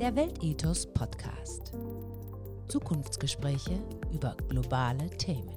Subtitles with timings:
[0.00, 1.72] Der Weltethos Podcast.
[2.66, 3.80] Zukunftsgespräche
[4.12, 5.54] über globale Themen.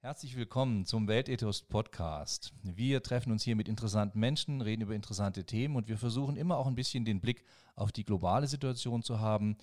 [0.00, 2.52] Herzlich willkommen zum Weltethos Podcast.
[2.64, 6.56] Wir treffen uns hier mit interessanten Menschen, reden über interessante Themen und wir versuchen immer
[6.56, 7.44] auch ein bisschen den Blick
[7.76, 9.56] auf die globale Situation zu haben.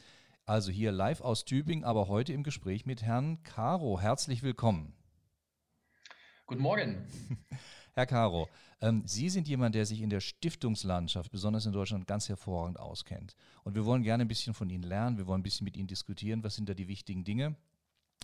[0.46, 4.00] Also hier live aus Tübingen, aber heute im Gespräch mit Herrn Caro.
[4.00, 4.94] Herzlich willkommen.
[6.54, 7.08] Guten Morgen.
[7.94, 8.48] Herr Caro,
[8.80, 13.36] ähm, Sie sind jemand, der sich in der Stiftungslandschaft, besonders in Deutschland, ganz hervorragend auskennt.
[13.64, 15.88] Und wir wollen gerne ein bisschen von Ihnen lernen, wir wollen ein bisschen mit Ihnen
[15.88, 17.56] diskutieren, was sind da die wichtigen Dinge.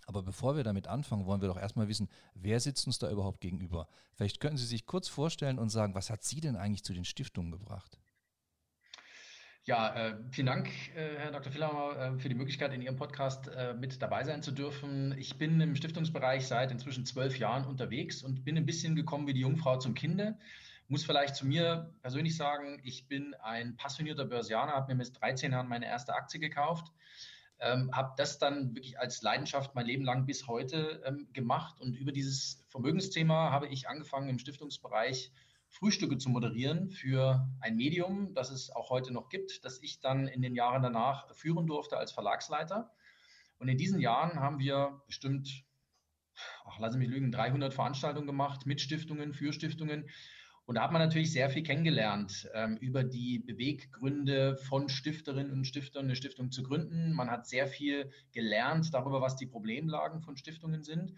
[0.06, 3.42] Aber bevor wir damit anfangen, wollen wir doch erstmal wissen, wer sitzt uns da überhaupt
[3.42, 3.88] gegenüber?
[4.14, 7.06] Vielleicht könnten Sie sich kurz vorstellen und sagen, was hat Sie denn eigentlich zu den
[7.06, 7.98] Stiftungen gebracht?
[9.70, 11.54] Ja, äh, vielen Dank, äh, Herr Dr.
[11.54, 15.16] Villauer, äh, für die Möglichkeit, in Ihrem Podcast äh, mit dabei sein zu dürfen.
[15.16, 19.34] Ich bin im Stiftungsbereich seit inzwischen zwölf Jahren unterwegs und bin ein bisschen gekommen wie
[19.34, 20.40] die Jungfrau zum Kinde.
[20.88, 25.52] Muss vielleicht zu mir persönlich sagen, ich bin ein passionierter Börsianer, habe mir mit 13
[25.52, 26.92] Jahren meine erste Aktie gekauft
[27.60, 31.80] ähm, habe das dann wirklich als Leidenschaft mein Leben lang bis heute ähm, gemacht.
[31.82, 35.32] Und über dieses Vermögensthema habe ich angefangen im Stiftungsbereich
[35.70, 40.28] Frühstücke zu moderieren für ein Medium, das es auch heute noch gibt, das ich dann
[40.28, 42.92] in den Jahren danach führen durfte als Verlagsleiter.
[43.60, 45.64] Und in diesen Jahren haben wir bestimmt,
[46.66, 50.10] ach, lassen mich lügen, 300 Veranstaltungen gemacht mit Stiftungen, für Stiftungen
[50.70, 55.66] und da hat man natürlich sehr viel kennengelernt ähm, über die Beweggründe von Stifterinnen und
[55.66, 57.12] Stiftern, eine Stiftung zu gründen.
[57.12, 61.16] Man hat sehr viel gelernt darüber, was die Problemlagen von Stiftungen sind.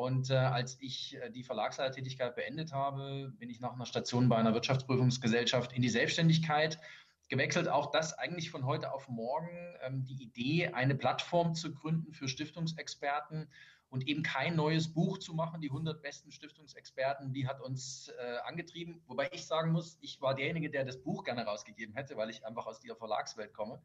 [0.00, 4.36] Und äh, als ich äh, die Verlagsleitertätigkeit beendet habe, bin ich nach einer Station bei
[4.36, 6.80] einer Wirtschaftsprüfungsgesellschaft in die Selbstständigkeit
[7.28, 7.68] gewechselt.
[7.68, 9.50] Auch das eigentlich von heute auf morgen
[9.82, 13.46] ähm, die Idee, eine Plattform zu gründen für Stiftungsexperten
[13.90, 18.38] und eben kein neues Buch zu machen, die 100 besten Stiftungsexperten, die hat uns äh,
[18.46, 19.02] angetrieben.
[19.06, 22.46] Wobei ich sagen muss, ich war derjenige, der das Buch gerne rausgegeben hätte, weil ich
[22.46, 23.82] einfach aus dieser Verlagswelt komme.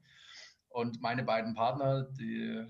[0.69, 2.67] Und meine beiden Partner, die äh,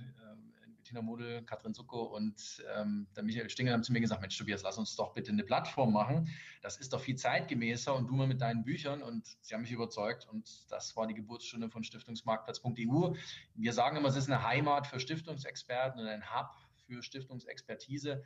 [0.95, 4.63] Bettina Model, Katrin Sucko und ähm, der Michael Stinger haben zu mir gesagt, Mensch Tobias,
[4.63, 6.29] lass uns doch bitte eine Plattform machen.
[6.61, 9.03] Das ist doch viel zeitgemäßer und du mal mit deinen Büchern.
[9.03, 13.13] Und sie haben mich überzeugt und das war die Geburtsstunde von Stiftungsmarktplatz.eu.
[13.55, 16.51] Wir sagen immer, es ist eine Heimat für Stiftungsexperten und ein Hub
[16.87, 18.23] für Stiftungsexpertise.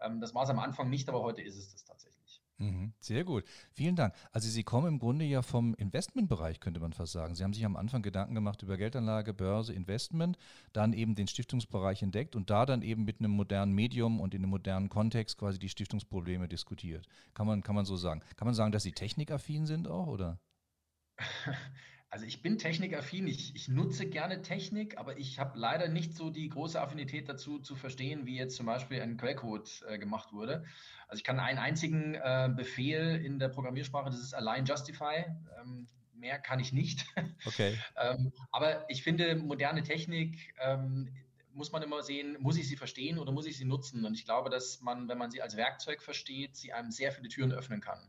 [0.00, 2.15] Ähm, das war es am Anfang nicht, aber heute ist es das tatsächlich.
[2.58, 3.44] Mhm, sehr gut.
[3.72, 4.14] Vielen Dank.
[4.32, 7.34] Also Sie kommen im Grunde ja vom Investmentbereich, könnte man fast sagen.
[7.34, 10.38] Sie haben sich am Anfang Gedanken gemacht über Geldanlage, Börse, Investment,
[10.72, 14.42] dann eben den Stiftungsbereich entdeckt und da dann eben mit einem modernen Medium und in
[14.42, 17.06] einem modernen Kontext quasi die Stiftungsprobleme diskutiert.
[17.34, 18.22] Kann man, kann man so sagen.
[18.36, 20.38] Kann man sagen, dass Sie technikaffin sind auch, oder?
[22.16, 26.30] Also ich bin technikaffin, ich, ich nutze gerne Technik, aber ich habe leider nicht so
[26.30, 30.64] die große Affinität dazu zu verstehen, wie jetzt zum Beispiel ein Quellcode äh, gemacht wurde.
[31.08, 35.26] Also ich kann einen einzigen äh, Befehl in der Programmiersprache, das ist Align Justify.
[35.60, 37.04] Ähm, mehr kann ich nicht.
[37.44, 37.78] Okay.
[38.00, 41.10] ähm, aber ich finde, moderne Technik ähm,
[41.52, 44.06] muss man immer sehen, muss ich sie verstehen oder muss ich sie nutzen?
[44.06, 47.28] Und ich glaube, dass man, wenn man sie als Werkzeug versteht, sie einem sehr viele
[47.28, 48.00] Türen öffnen kann.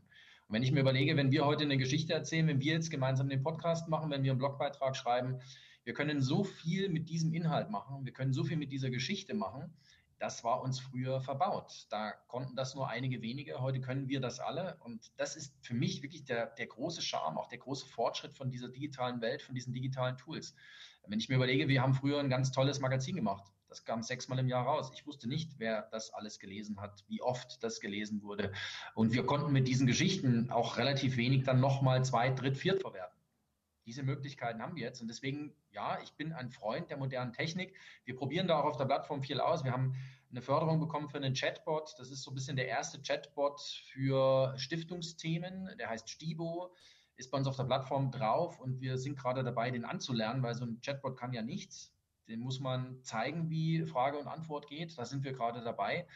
[0.48, 3.28] Und wenn ich mir überlege, wenn wir heute eine Geschichte erzählen, wenn wir jetzt gemeinsam
[3.28, 5.40] den Podcast machen, wenn wir einen Blogbeitrag schreiben,
[5.84, 9.34] wir können so viel mit diesem Inhalt machen, wir können so viel mit dieser Geschichte
[9.34, 9.70] machen.
[10.18, 11.86] Das war uns früher verbaut.
[11.90, 13.60] Da konnten das nur einige wenige.
[13.60, 14.78] Heute können wir das alle.
[14.80, 18.50] Und das ist für mich wirklich der, der große Charme, auch der große Fortschritt von
[18.50, 20.56] dieser digitalen Welt, von diesen digitalen Tools.
[21.06, 23.52] Wenn ich mir überlege, wir haben früher ein ganz tolles Magazin gemacht.
[23.68, 24.90] Das kam sechsmal im Jahr raus.
[24.94, 28.52] Ich wusste nicht, wer das alles gelesen hat, wie oft das gelesen wurde.
[28.94, 33.16] Und wir konnten mit diesen Geschichten auch relativ wenig dann nochmal zwei, dritt, viert verwerten.
[33.84, 35.00] Diese Möglichkeiten haben wir jetzt.
[35.00, 37.74] Und deswegen, ja, ich bin ein Freund der modernen Technik.
[38.04, 39.64] Wir probieren da auch auf der Plattform viel aus.
[39.64, 39.94] Wir haben
[40.30, 41.94] eine Förderung bekommen für einen Chatbot.
[41.98, 43.60] Das ist so ein bisschen der erste Chatbot
[43.92, 45.70] für Stiftungsthemen.
[45.78, 46.74] Der heißt Stibo
[47.16, 50.54] ist bei uns auf der Plattform drauf und wir sind gerade dabei, den anzulernen, weil
[50.54, 51.92] so ein Chatbot kann ja nichts.
[52.28, 54.96] Den muss man zeigen, wie Frage und Antwort geht.
[54.98, 56.06] Da sind wir gerade dabei.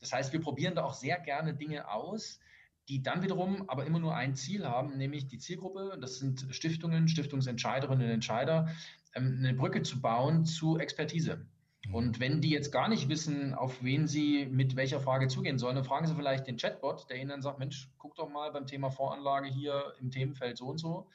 [0.00, 2.40] Das heißt, wir probieren da auch sehr gerne Dinge aus,
[2.88, 7.08] die dann wiederum aber immer nur ein Ziel haben, nämlich die Zielgruppe, das sind Stiftungen,
[7.08, 8.68] Stiftungsentscheiderinnen und Entscheider,
[9.14, 11.46] ähm, eine Brücke zu bauen zu Expertise.
[11.86, 11.94] Mhm.
[11.94, 15.76] Und wenn die jetzt gar nicht wissen, auf wen sie mit welcher Frage zugehen sollen,
[15.76, 18.66] dann fragen sie vielleicht den Chatbot, der ihnen dann sagt, Mensch, guck doch mal beim
[18.66, 21.08] Thema Voranlage hier im Themenfeld so und so.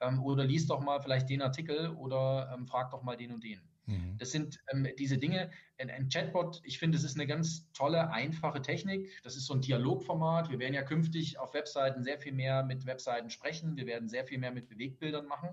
[0.00, 3.44] Ähm, oder liest doch mal vielleicht den Artikel oder ähm, frag doch mal den und
[3.44, 3.60] den.
[3.86, 4.16] Mhm.
[4.18, 5.50] Das sind ähm, diese Dinge.
[5.78, 9.10] Ein, ein Chatbot, ich finde, das ist eine ganz tolle, einfache Technik.
[9.22, 10.50] Das ist so ein Dialogformat.
[10.50, 13.76] Wir werden ja künftig auf Webseiten sehr viel mehr mit Webseiten sprechen.
[13.76, 15.50] Wir werden sehr viel mehr mit Bewegbildern machen.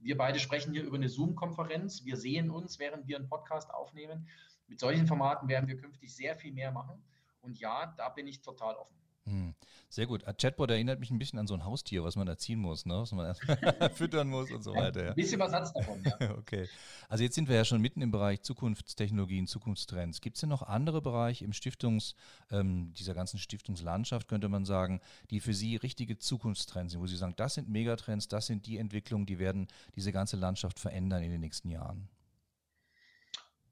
[0.00, 2.04] Wir beide sprechen hier über eine Zoom-Konferenz.
[2.04, 4.28] Wir sehen uns, während wir einen Podcast aufnehmen.
[4.66, 7.02] Mit solchen Formaten werden wir künftig sehr viel mehr machen.
[7.40, 9.01] Und ja, da bin ich total offen.
[9.24, 9.54] Hm.
[9.88, 10.24] Sehr gut.
[10.24, 12.94] Ein Chatbot erinnert mich ein bisschen an so ein Haustier, was man erziehen muss, ne?
[12.94, 13.34] was man
[13.94, 15.04] füttern muss und so weiter.
[15.04, 15.08] Ja.
[15.10, 16.30] Ein bisschen was hat's davon, ja.
[16.38, 16.68] okay.
[17.08, 20.20] Also jetzt sind wir ja schon mitten im Bereich Zukunftstechnologien, Zukunftstrends.
[20.20, 22.14] Gibt es denn noch andere Bereiche im Stiftungs,
[22.50, 27.16] ähm, dieser ganzen Stiftungslandschaft, könnte man sagen, die für Sie richtige Zukunftstrends sind, wo Sie
[27.16, 31.30] sagen, das sind Megatrends, das sind die Entwicklungen, die werden diese ganze Landschaft verändern in
[31.30, 32.08] den nächsten Jahren?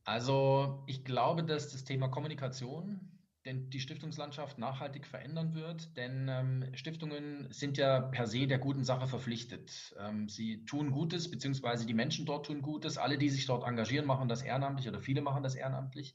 [0.04, 3.00] Also ich glaube, dass das Thema Kommunikation
[3.44, 8.84] denn die Stiftungslandschaft nachhaltig verändern wird, denn ähm, Stiftungen sind ja per se der guten
[8.84, 9.94] Sache verpflichtet.
[9.98, 12.98] Ähm, sie tun Gutes, beziehungsweise die Menschen dort tun Gutes.
[12.98, 16.14] Alle, die sich dort engagieren, machen das ehrenamtlich oder viele machen das ehrenamtlich.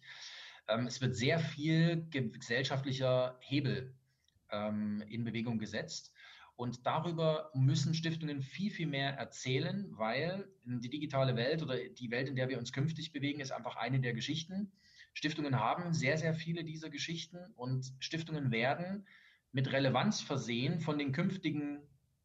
[0.67, 3.95] Ähm, es wird sehr viel gesellschaftlicher Hebel
[4.51, 6.13] ähm, in Bewegung gesetzt.
[6.57, 12.29] Und darüber müssen Stiftungen viel, viel mehr erzählen, weil die digitale Welt oder die Welt,
[12.29, 14.71] in der wir uns künftig bewegen, ist einfach eine der Geschichten.
[15.15, 19.07] Stiftungen haben sehr, sehr viele dieser Geschichten und Stiftungen werden
[19.53, 21.79] mit Relevanz versehen von den künftigen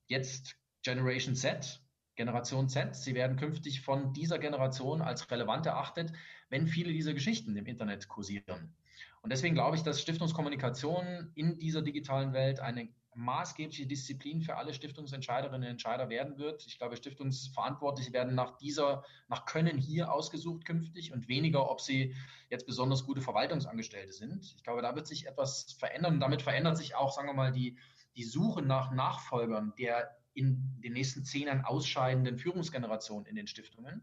[0.08, 1.80] jetzt Generation Z,
[2.16, 2.96] Generation Z.
[2.96, 6.12] Sie werden künftig von dieser Generation als relevant erachtet,
[6.48, 8.74] wenn viele dieser Geschichten im Internet kursieren.
[9.22, 14.72] Und deswegen glaube ich, dass Stiftungskommunikation in dieser digitalen Welt eine maßgebliche Disziplin für alle
[14.72, 16.64] Stiftungsentscheiderinnen und Entscheider werden wird.
[16.66, 22.14] Ich glaube, Stiftungsverantwortliche werden nach dieser, nach Können hier ausgesucht künftig und weniger, ob sie
[22.50, 24.54] jetzt besonders gute Verwaltungsangestellte sind.
[24.56, 27.52] Ich glaube, da wird sich etwas verändern und damit verändert sich auch, sagen wir mal,
[27.52, 27.76] die,
[28.16, 34.02] die Suche nach Nachfolgern der in den nächsten zehn Jahren ausscheidenden Führungsgeneration in den Stiftungen.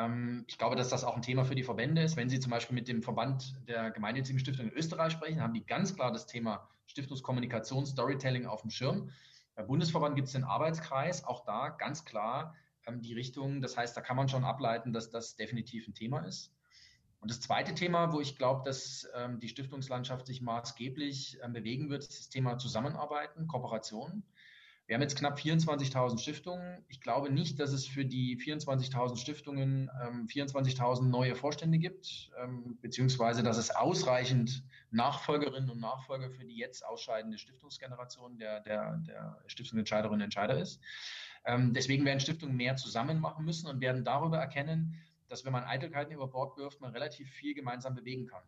[0.00, 2.16] Ähm, ich glaube, dass das auch ein Thema für die Verbände ist.
[2.16, 5.64] Wenn Sie zum Beispiel mit dem Verband der gemeinnützigen Stiftungen in Österreich sprechen, haben die
[5.64, 9.10] ganz klar das Thema Stiftungskommunikation, Storytelling auf dem Schirm.
[9.54, 12.54] Beim Bundesverband gibt es den Arbeitskreis, auch da ganz klar
[12.86, 13.60] ähm, die Richtung.
[13.60, 16.52] Das heißt, da kann man schon ableiten, dass das definitiv ein Thema ist.
[17.20, 22.02] Und das zweite Thema, wo ich glaube, dass ähm, die Stiftungslandschaft sich maßgeblich bewegen wird,
[22.02, 24.22] ist das Thema Zusammenarbeiten, Kooperation.
[24.90, 26.84] Wir haben jetzt knapp 24.000 Stiftungen.
[26.88, 32.76] Ich glaube nicht, dass es für die 24.000 Stiftungen ähm, 24.000 neue Vorstände gibt, ähm,
[32.82, 39.40] beziehungsweise dass es ausreichend Nachfolgerinnen und Nachfolger für die jetzt ausscheidende Stiftungsgeneration der, der, der
[39.46, 40.80] Stiftungsentscheiderinnen und Entscheider ist.
[41.44, 45.62] Ähm, deswegen werden Stiftungen mehr zusammen machen müssen und werden darüber erkennen, dass wenn man
[45.62, 48.42] Eitelkeiten über Bord wirft, man relativ viel gemeinsam bewegen kann.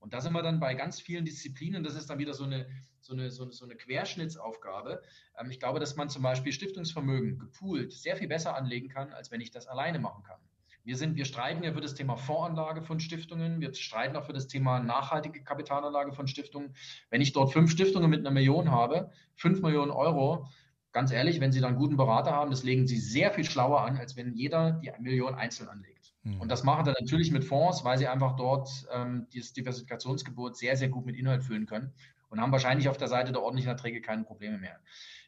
[0.00, 1.84] Und da sind wir dann bei ganz vielen Disziplinen.
[1.84, 2.66] Das ist dann wieder so eine,
[3.00, 5.02] so eine, so eine, so eine Querschnittsaufgabe.
[5.38, 9.30] Ähm, ich glaube, dass man zum Beispiel Stiftungsvermögen gepoolt sehr viel besser anlegen kann, als
[9.30, 10.40] wenn ich das alleine machen kann.
[10.82, 13.60] Wir, sind, wir streiten ja für das Thema Fondsanlage von Stiftungen.
[13.60, 16.74] Wir streiten auch für das Thema nachhaltige Kapitalanlage von Stiftungen.
[17.10, 20.48] Wenn ich dort fünf Stiftungen mit einer Million habe, fünf Millionen Euro,
[20.92, 23.82] ganz ehrlich, wenn Sie dann einen guten Berater haben, das legen Sie sehr viel schlauer
[23.82, 25.99] an, als wenn jeder die Million einzeln anlegt.
[26.22, 30.76] Und das machen wir natürlich mit Fonds, weil sie einfach dort ähm, dieses Diversifikationsgebot sehr,
[30.76, 31.94] sehr gut mit Inhalt füllen können
[32.28, 34.78] und haben wahrscheinlich auf der Seite der ordentlichen Erträge keine Probleme mehr.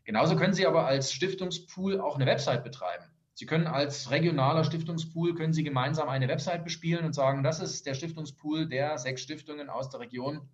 [0.04, 3.04] Genauso können Sie aber als Stiftungspool auch eine Website betreiben.
[3.34, 7.86] Sie können als regionaler Stiftungspool, können Sie gemeinsam eine Website bespielen und sagen, das ist
[7.86, 10.48] der Stiftungspool der sechs Stiftungen aus der Region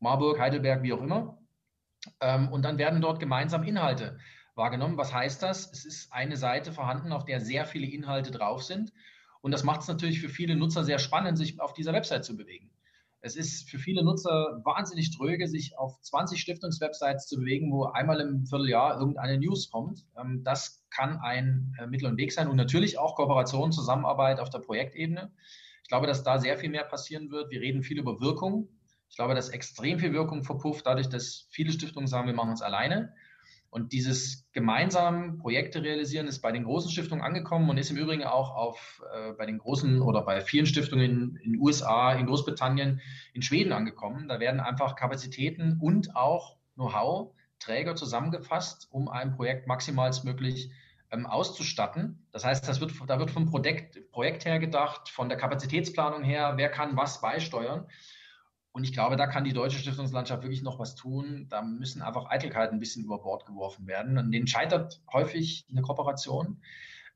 [0.00, 1.38] Marburg, Heidelberg, wie auch immer.
[2.20, 4.18] Ähm, und dann werden dort gemeinsam Inhalte
[4.54, 4.96] wahrgenommen.
[4.96, 5.70] Was heißt das?
[5.70, 8.92] Es ist eine Seite vorhanden, auf der sehr viele Inhalte drauf sind.
[9.46, 12.36] Und das macht es natürlich für viele Nutzer sehr spannend, sich auf dieser Website zu
[12.36, 12.68] bewegen.
[13.20, 18.18] Es ist für viele Nutzer wahnsinnig tröge, sich auf 20 Stiftungswebsites zu bewegen, wo einmal
[18.20, 20.04] im Vierteljahr irgendeine News kommt.
[20.18, 24.50] Ähm, das kann ein äh, Mittel und Weg sein und natürlich auch Kooperation, Zusammenarbeit auf
[24.50, 25.30] der Projektebene.
[25.84, 27.52] Ich glaube, dass da sehr viel mehr passieren wird.
[27.52, 28.68] Wir reden viel über Wirkung.
[29.08, 32.62] Ich glaube, dass extrem viel Wirkung verpufft, dadurch, dass viele Stiftungen sagen, wir machen es
[32.62, 33.14] alleine.
[33.76, 38.24] Und dieses gemeinsam Projekte realisieren ist bei den großen Stiftungen angekommen und ist im Übrigen
[38.24, 43.02] auch auf, äh, bei den großen oder bei vielen Stiftungen in den USA, in Großbritannien,
[43.34, 44.28] in Schweden angekommen.
[44.28, 50.70] Da werden einfach Kapazitäten und auch Know-how Träger zusammengefasst, um ein Projekt maximalstmöglich
[51.10, 52.26] ähm, auszustatten.
[52.32, 56.54] Das heißt, das wird, da wird vom Projekt, Projekt her gedacht, von der Kapazitätsplanung her,
[56.56, 57.86] wer kann was beisteuern.
[58.76, 61.46] Und ich glaube, da kann die deutsche Stiftungslandschaft wirklich noch was tun.
[61.48, 64.18] Da müssen einfach Eitelkeiten ein bisschen über Bord geworfen werden.
[64.18, 66.58] Und denen scheitert häufig eine Kooperation.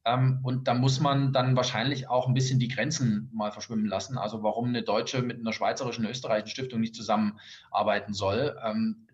[0.07, 4.17] Ähm, und da muss man dann wahrscheinlich auch ein bisschen die Grenzen mal verschwimmen lassen.
[4.17, 8.59] Also warum eine deutsche mit einer schweizerischen, österreichischen Stiftung nicht zusammenarbeiten soll.
[8.64, 9.07] Ähm,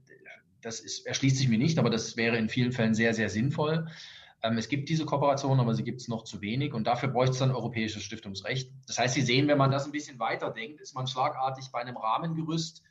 [0.60, 3.88] das ist, erschließt sich mir nicht, aber das wäre in vielen Fällen sehr, sehr sinnvoll.
[4.46, 7.32] Ähm, es gibt diese Kooperation, aber sie gibt es noch zu wenig und dafür bräuchte
[7.32, 8.70] es dann europäisches Stiftungsrecht.
[8.86, 11.80] Das heißt, Sie sehen, wenn man das ein bisschen weiter denkt, ist man schlagartig bei
[11.80, 12.82] einem Rahmengerüst,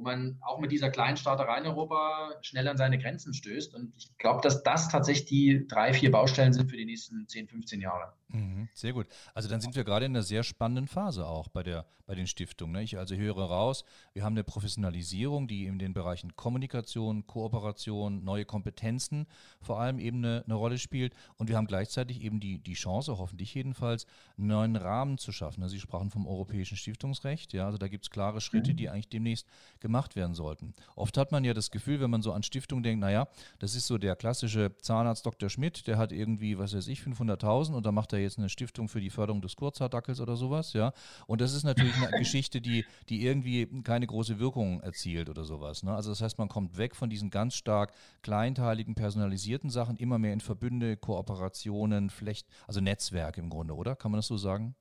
[0.00, 3.74] wo man auch mit dieser kleinen Starterei in Europa schnell an seine Grenzen stößt.
[3.74, 7.48] Und ich glaube, dass das tatsächlich die drei, vier Baustellen sind für die nächsten 10,
[7.48, 8.14] 15 Jahre.
[8.32, 9.06] Mhm, sehr gut.
[9.34, 12.26] Also dann sind wir gerade in einer sehr spannenden Phase auch bei, der, bei den
[12.26, 12.72] Stiftungen.
[12.72, 12.82] Ne?
[12.82, 18.44] Ich also höre raus, wir haben eine Professionalisierung, die in den Bereichen Kommunikation, Kooperation, neue
[18.44, 19.26] Kompetenzen
[19.60, 21.12] vor allem eben eine, eine Rolle spielt.
[21.36, 24.06] Und wir haben gleichzeitig eben die, die Chance, hoffentlich jedenfalls,
[24.38, 25.68] einen neuen Rahmen zu schaffen.
[25.68, 27.52] Sie sprachen vom europäischen Stiftungsrecht.
[27.52, 28.76] Ja, also da gibt es klare Schritte, mhm.
[28.76, 29.46] die eigentlich demnächst
[29.80, 30.74] gemacht werden sollten.
[30.96, 33.28] Oft hat man ja das Gefühl, wenn man so an Stiftungen denkt, naja,
[33.58, 35.48] das ist so der klassische Zahnarzt Dr.
[35.48, 38.88] Schmidt, der hat irgendwie, was weiß ich, 500.000 und da macht er jetzt eine Stiftung
[38.88, 40.92] für die Förderung des Kurzhaardackels oder sowas, ja.
[41.26, 45.82] Und das ist natürlich eine Geschichte, die, die irgendwie keine große Wirkung erzielt oder sowas.
[45.82, 45.94] Ne?
[45.94, 47.92] Also das heißt, man kommt weg von diesen ganz stark
[48.22, 53.96] kleinteiligen, personalisierten Sachen, immer mehr in Verbünde, Kooperationen, Flecht, also Netzwerke im Grunde, oder?
[53.96, 54.74] Kann man das so sagen?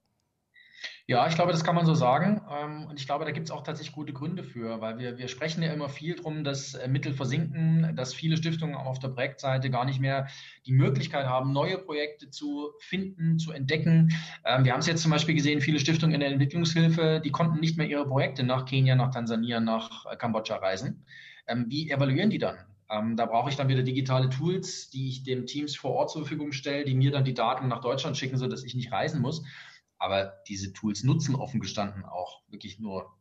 [1.09, 2.39] Ja, ich glaube, das kann man so sagen.
[2.51, 5.27] Ähm, und ich glaube, da gibt es auch tatsächlich gute Gründe für, weil wir, wir
[5.27, 9.07] sprechen ja immer viel darum, dass äh, Mittel versinken, dass viele Stiftungen auch auf der
[9.07, 10.27] Projektseite gar nicht mehr
[10.67, 14.13] die Möglichkeit haben, neue Projekte zu finden, zu entdecken.
[14.45, 17.59] Ähm, wir haben es jetzt zum Beispiel gesehen, viele Stiftungen in der Entwicklungshilfe, die konnten
[17.59, 21.05] nicht mehr ihre Projekte nach Kenia, nach Tansania, nach äh, Kambodscha reisen.
[21.47, 22.57] Ähm, wie evaluieren die dann?
[23.15, 26.51] da brauche ich dann wieder digitale Tools, die ich den Teams vor Ort zur Verfügung
[26.51, 29.43] stelle, die mir dann die Daten nach Deutschland schicken, sodass ich nicht reisen muss.
[30.00, 33.13] Aber diese Tools nutzen offen gestanden auch wirklich nur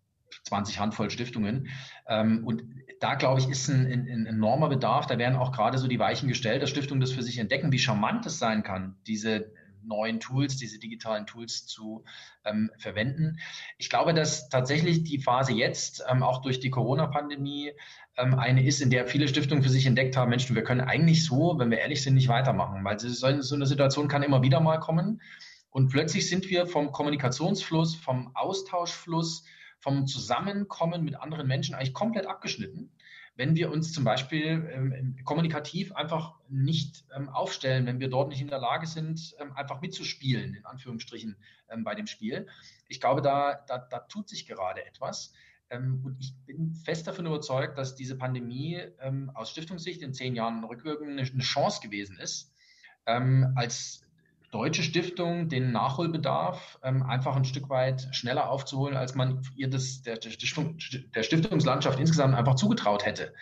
[0.45, 1.69] 20 Handvoll Stiftungen.
[2.07, 2.63] Ähm, und
[3.01, 5.07] da, glaube ich, ist ein, ein, ein, enormer Bedarf.
[5.07, 7.79] Da werden auch gerade so die Weichen gestellt, dass Stiftungen das für sich entdecken, wie
[7.79, 12.05] charmant es sein kann, diese neuen Tools, diese digitalen Tools zu
[12.45, 13.39] ähm, verwenden.
[13.79, 17.73] Ich glaube, dass tatsächlich die Phase jetzt, ähm, auch durch die Corona-Pandemie,
[18.17, 21.25] ähm, eine ist, in der viele Stiftungen für sich entdeckt haben, Mensch, wir können eigentlich
[21.25, 24.61] so, wenn wir ehrlich sind, nicht weitermachen, weil so, so eine Situation kann immer wieder
[24.61, 25.23] mal kommen.
[25.71, 29.45] Und plötzlich sind wir vom Kommunikationsfluss, vom Austauschfluss,
[29.81, 32.91] vom Zusammenkommen mit anderen Menschen eigentlich komplett abgeschnitten,
[33.37, 38.41] wenn wir uns zum Beispiel ähm, kommunikativ einfach nicht ähm, aufstellen, wenn wir dort nicht
[38.41, 41.37] in der Lage sind, ähm, einfach mitzuspielen, in Anführungsstrichen,
[41.69, 42.49] ähm, bei dem Spiel.
[42.89, 45.33] Ich glaube, da, da, da tut sich gerade etwas.
[45.71, 50.35] Ähm, und ich bin fest davon überzeugt, dass diese Pandemie ähm, aus Stiftungssicht in zehn
[50.35, 52.53] Jahren rückwirkend eine Chance gewesen ist,
[53.55, 54.03] als
[54.51, 60.03] deutsche Stiftung den Nachholbedarf ähm, einfach ein Stück weit schneller aufzuholen, als man ihr das
[60.03, 60.79] der, der, Stiftung,
[61.15, 63.35] der Stiftungslandschaft insgesamt einfach zugetraut hätte.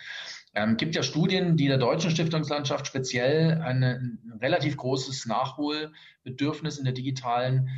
[0.53, 6.85] Ähm, gibt ja Studien, die der deutschen Stiftungslandschaft speziell eine, ein relativ großes Nachholbedürfnis in
[6.85, 7.69] der digitalen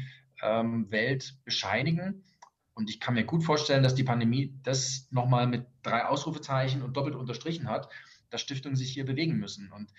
[0.41, 2.23] ähm, Welt bescheinigen.
[2.73, 6.95] Und ich kann mir gut vorstellen, dass die Pandemie das nochmal mit drei Ausrufezeichen und
[6.95, 7.89] doppelt unterstrichen hat,
[8.29, 9.71] dass Stiftungen sich hier bewegen müssen.
[9.71, 9.91] Und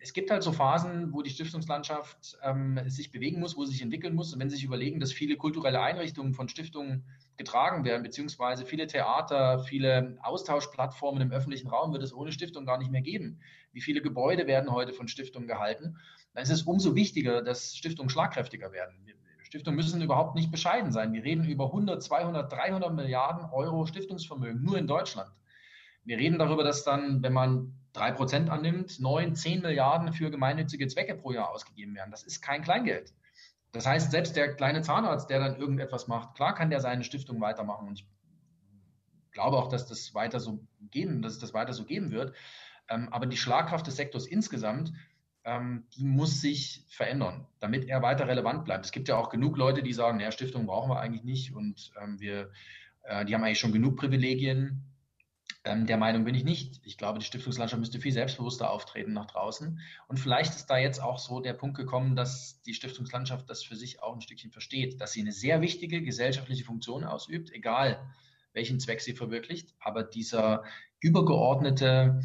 [0.00, 3.82] es gibt halt so Phasen, wo die Stiftungslandschaft ähm, sich bewegen muss, wo sie sich
[3.82, 4.32] entwickeln muss.
[4.32, 7.04] Und wenn Sie sich überlegen, dass viele kulturelle Einrichtungen von Stiftungen
[7.36, 12.78] getragen werden, beziehungsweise viele Theater, viele Austauschplattformen im öffentlichen Raum wird es ohne Stiftung gar
[12.78, 13.40] nicht mehr geben.
[13.72, 15.98] Wie viele Gebäude werden heute von Stiftungen gehalten?
[16.32, 18.96] Dann ist es umso wichtiger, dass Stiftungen schlagkräftiger werden.
[19.42, 21.12] Stiftungen müssen überhaupt nicht bescheiden sein.
[21.12, 25.30] Wir reden über 100, 200, 300 Milliarden Euro Stiftungsvermögen nur in Deutschland.
[26.04, 30.86] Wir reden darüber, dass dann, wenn man drei Prozent annimmt, neun, zehn Milliarden für gemeinnützige
[30.86, 32.10] Zwecke pro Jahr ausgegeben werden.
[32.10, 33.12] Das ist kein Kleingeld.
[33.72, 37.40] Das heißt, selbst der kleine Zahnarzt, der dann irgendetwas macht, klar kann der seine Stiftung
[37.40, 37.88] weitermachen.
[37.88, 38.06] Und ich
[39.32, 40.60] glaube auch, dass das weiter so
[40.90, 42.34] geben, dass es das weiter so geben wird.
[42.88, 44.92] Ähm, aber die Schlagkraft des Sektors insgesamt,
[45.44, 48.84] ähm, die muss sich verändern, damit er weiter relevant bleibt.
[48.84, 51.92] Es gibt ja auch genug Leute, die sagen, naja, Stiftungen brauchen wir eigentlich nicht und
[52.02, 52.50] ähm, wir,
[53.02, 54.82] äh, die haben eigentlich schon genug Privilegien
[55.66, 56.80] ähm, der Meinung bin ich nicht.
[56.84, 59.80] Ich glaube, die Stiftungslandschaft müsste viel selbstbewusster auftreten nach draußen.
[60.08, 63.76] Und vielleicht ist da jetzt auch so der Punkt gekommen, dass die Stiftungslandschaft das für
[63.76, 68.00] sich auch ein Stückchen versteht, dass sie eine sehr wichtige gesellschaftliche Funktion ausübt, egal
[68.52, 69.74] welchen Zweck sie verwirklicht.
[69.80, 70.62] Aber dieser
[71.00, 72.22] übergeordnete,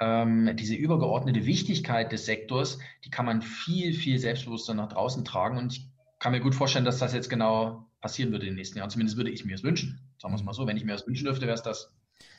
[0.00, 5.58] ähm, diese übergeordnete Wichtigkeit des Sektors, die kann man viel, viel selbstbewusster nach draußen tragen.
[5.58, 5.86] Und ich
[6.18, 8.90] kann mir gut vorstellen, dass das jetzt genau passieren würde in den nächsten Jahren.
[8.90, 10.00] Zumindest würde ich mir es wünschen.
[10.18, 10.66] Sagen wir es mal so.
[10.66, 11.92] Wenn ich mir das wünschen dürfte, wäre es das.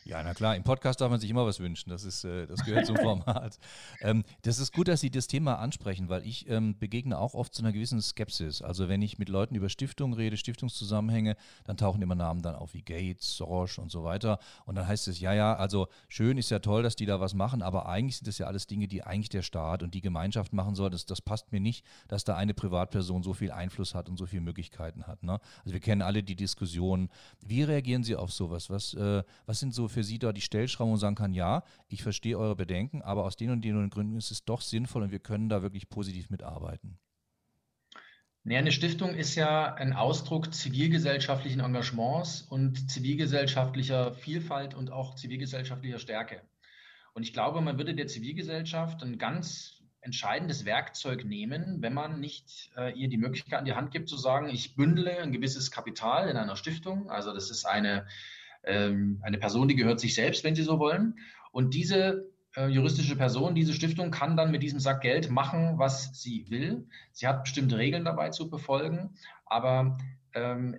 [0.04, 1.92] Ja, na klar, im Podcast darf man sich immer was wünschen.
[1.92, 3.60] Das, ist, äh, das gehört zum Format.
[4.02, 7.54] ähm, das ist gut, dass Sie das Thema ansprechen, weil ich ähm, begegne auch oft
[7.54, 8.64] zu einer gewissen Skepsis.
[8.64, 12.74] Also wenn ich mit Leuten über Stiftungen rede, Stiftungszusammenhänge, dann tauchen immer Namen dann auf
[12.74, 14.40] wie Gates, Soros und so weiter.
[14.66, 17.36] Und dann heißt es, ja, ja, also schön ist ja toll, dass die da was
[17.36, 20.52] machen, aber eigentlich sind das ja alles Dinge, die eigentlich der Staat und die Gemeinschaft
[20.52, 20.90] machen soll.
[20.90, 24.26] Das, das passt mir nicht, dass da eine Privatperson so viel Einfluss hat und so
[24.26, 25.22] viele Möglichkeiten hat.
[25.22, 25.40] Ne?
[25.60, 27.10] Also wir kennen alle die Diskussion.
[27.40, 28.72] Wie reagieren Sie auf sowas?
[28.72, 32.04] Was, äh, was sind so für Sie da die Stellschrauben und sagen kann, ja, ich
[32.04, 35.20] verstehe eure Bedenken, aber aus den und den Gründen ist es doch sinnvoll und wir
[35.20, 36.98] können da wirklich positiv mitarbeiten?
[38.44, 46.00] Ja, eine Stiftung ist ja ein Ausdruck zivilgesellschaftlichen Engagements und zivilgesellschaftlicher Vielfalt und auch zivilgesellschaftlicher
[46.00, 46.42] Stärke.
[47.14, 52.72] Und ich glaube, man würde der Zivilgesellschaft ein ganz entscheidendes Werkzeug nehmen, wenn man nicht
[52.76, 56.28] äh, ihr die Möglichkeit an die Hand gibt, zu sagen, ich bündele ein gewisses Kapital
[56.28, 57.12] in einer Stiftung.
[57.12, 58.08] Also das ist eine,
[58.64, 61.16] eine Person, die gehört sich selbst, wenn Sie so wollen.
[61.52, 66.22] Und diese äh, juristische Person, diese Stiftung kann dann mit diesem Sack Geld machen, was
[66.22, 66.86] sie will.
[67.14, 69.16] Sie hat bestimmte Regeln dabei zu befolgen,
[69.46, 69.98] aber
[70.34, 70.78] ähm,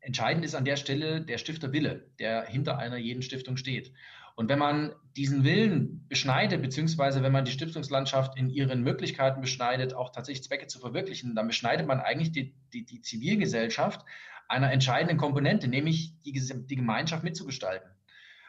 [0.00, 3.92] entscheidend ist an der Stelle der Stifterwille, der hinter einer jeden Stiftung steht.
[4.36, 9.92] Und wenn man diesen Willen beschneidet, beziehungsweise wenn man die Stiftungslandschaft in ihren Möglichkeiten beschneidet,
[9.92, 14.04] auch tatsächlich Zwecke zu verwirklichen, dann beschneidet man eigentlich die, die, die Zivilgesellschaft
[14.50, 17.88] einer entscheidenden Komponente, nämlich die, die Gemeinschaft mitzugestalten.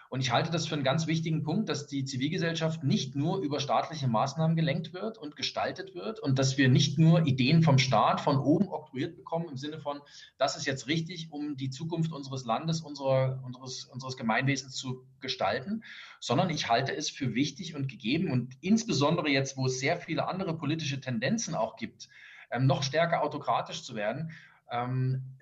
[0.09, 3.61] Und ich halte das für einen ganz wichtigen Punkt, dass die Zivilgesellschaft nicht nur über
[3.61, 8.19] staatliche Maßnahmen gelenkt wird und gestaltet wird und dass wir nicht nur Ideen vom Staat
[8.19, 10.01] von oben oktroyiert bekommen im Sinne von,
[10.37, 15.81] das ist jetzt richtig, um die Zukunft unseres Landes, unserer, unseres, unseres Gemeinwesens zu gestalten,
[16.19, 20.27] sondern ich halte es für wichtig und gegeben und insbesondere jetzt, wo es sehr viele
[20.27, 22.09] andere politische Tendenzen auch gibt,
[22.51, 24.31] ähm, noch stärker autokratisch zu werden,
[24.69, 25.37] ähm,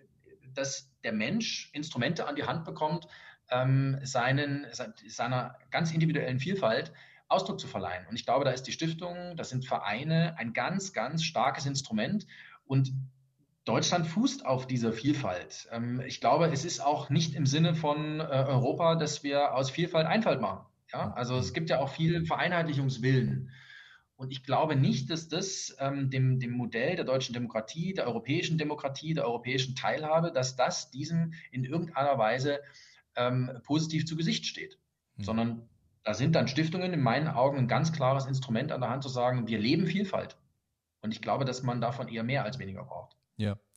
[0.54, 3.08] dass der Mensch Instrumente an die Hand bekommt,
[3.52, 4.68] ähm, seinen,
[5.08, 6.92] seiner ganz individuellen Vielfalt
[7.28, 8.08] Ausdruck zu verleihen.
[8.08, 12.26] Und ich glaube, da ist die Stiftung, das sind Vereine ein ganz, ganz starkes Instrument.
[12.66, 12.92] Und
[13.66, 15.68] Deutschland fußt auf dieser Vielfalt.
[15.72, 19.70] Ähm, ich glaube, es ist auch nicht im Sinne von äh, Europa, dass wir aus
[19.70, 20.66] Vielfalt Einfalt machen.
[20.92, 21.14] Ja?
[21.14, 23.52] Also es gibt ja auch viel Vereinheitlichungswillen.
[24.20, 28.58] Und ich glaube nicht, dass das ähm, dem, dem Modell der deutschen Demokratie, der europäischen
[28.58, 32.60] Demokratie, der europäischen Teilhabe, dass das diesem in irgendeiner Weise
[33.16, 34.78] ähm, positiv zu Gesicht steht,
[35.16, 35.24] mhm.
[35.24, 35.70] sondern
[36.04, 39.10] da sind dann Stiftungen in meinen Augen ein ganz klares Instrument an der Hand zu
[39.10, 40.36] sagen, wir leben Vielfalt.
[41.02, 43.16] Und ich glaube, dass man davon eher mehr als weniger braucht.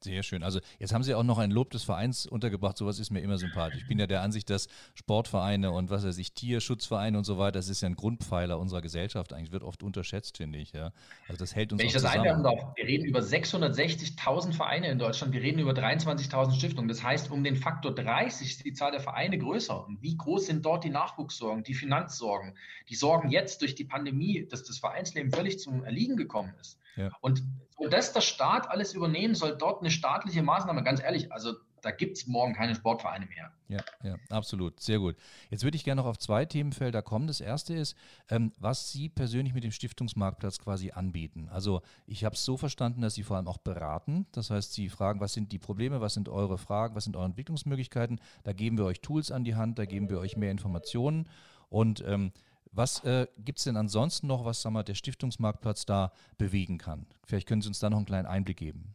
[0.04, 0.42] Sehr schön.
[0.42, 2.76] Also jetzt haben Sie auch noch ein Lob des Vereins untergebracht.
[2.76, 3.82] Sowas ist mir immer sympathisch.
[3.82, 7.52] Ich bin ja der Ansicht, dass Sportvereine und was weiß ich, Tierschutzvereine und so weiter,
[7.52, 9.32] das ist ja ein Grundpfeiler unserer Gesellschaft.
[9.32, 10.73] Eigentlich wird oft unterschätzt, finde ich.
[10.73, 10.92] Ja.
[11.28, 12.21] Also das hält uns Wenn ich das zusammen.
[12.21, 15.32] einwerfen darf, wir reden über 660.000 Vereine in Deutschland.
[15.32, 16.88] Wir reden über 23.000 Stiftungen.
[16.88, 19.87] Das heißt, um den Faktor 30 ist die Zahl der Vereine größer.
[19.87, 22.54] Und wie groß sind dort die Nachwuchssorgen, die Finanzsorgen,
[22.88, 26.78] die Sorgen jetzt durch die Pandemie, dass das Vereinsleben völlig zum Erliegen gekommen ist?
[26.97, 27.11] Ja.
[27.21, 27.43] Und
[27.78, 31.91] soll das der Staat alles übernehmen, soll dort eine staatliche Maßnahme, ganz ehrlich, also da
[31.91, 33.52] gibt es morgen keine Sportvereine mehr.
[33.69, 34.81] Ja, ja, absolut.
[34.81, 35.17] Sehr gut.
[35.50, 37.26] Jetzt würde ich gerne noch auf zwei Themenfelder kommen.
[37.26, 37.97] Das erste ist,
[38.31, 41.49] ähm, was Sie persönlich mit dem Stiftungsmarktplatz quasi anbieten.
[41.50, 44.26] Also ich habe es so verstanden, dass Sie vor allem auch beraten.
[44.33, 47.26] Das heißt, Sie fragen, was sind die Probleme, was sind eure Fragen, was sind eure
[47.26, 48.21] Entwicklungsmöglichkeiten.
[48.45, 51.28] Da geben wir euch Tools an die Hand, da geben wir euch mehr Informationen.
[51.69, 52.33] Und ähm,
[52.73, 57.06] was äh, gibt es denn ansonsten noch, was sagen wir, der Stiftungsmarktplatz da bewegen kann?
[57.26, 58.95] Vielleicht können Sie uns da noch einen kleinen Einblick geben.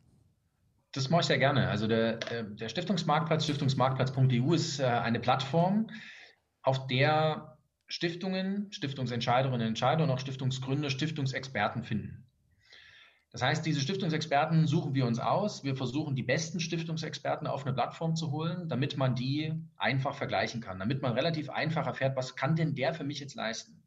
[0.94, 1.70] Das mache ich sehr gerne.
[1.70, 5.88] Also der, der Stiftungsmarktplatz, stiftungsmarktplatz.eu ist äh, eine Plattform,
[6.64, 12.27] auf der Stiftungen, Stiftungsentscheiderinnen und Entscheider und auch Stiftungsgründer, Stiftungsexperten finden.
[13.38, 15.64] Das heißt, diese Stiftungsexperten suchen wir uns aus.
[15.64, 20.60] Wir versuchen, die besten Stiftungsexperten auf eine Plattform zu holen, damit man die einfach vergleichen
[20.60, 23.84] kann, damit man relativ einfach erfährt, was kann denn der für mich jetzt leisten.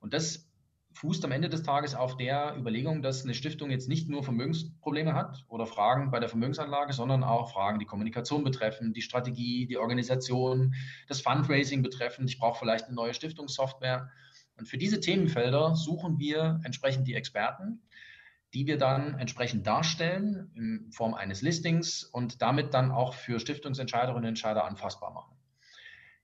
[0.00, 0.50] Und das
[0.92, 5.14] fußt am Ende des Tages auf der Überlegung, dass eine Stiftung jetzt nicht nur Vermögensprobleme
[5.14, 9.78] hat oder Fragen bei der Vermögensanlage, sondern auch Fragen, die Kommunikation betreffen, die Strategie, die
[9.78, 10.74] Organisation,
[11.08, 12.28] das Fundraising betreffen.
[12.28, 14.10] Ich brauche vielleicht eine neue Stiftungssoftware.
[14.58, 17.80] Und für diese Themenfelder suchen wir entsprechend die Experten
[18.54, 24.22] die wir dann entsprechend darstellen in Form eines Listings und damit dann auch für Stiftungsentscheiderinnen
[24.22, 25.36] und Entscheider anfassbar machen.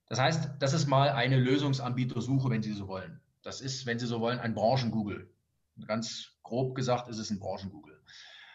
[0.07, 3.21] Das heißt, das ist mal eine Lösungsanbietersuche, wenn Sie so wollen.
[3.43, 5.29] Das ist, wenn Sie so wollen, ein Branchen-Google.
[5.85, 8.01] Ganz grob gesagt ist es ein Branchen-Google.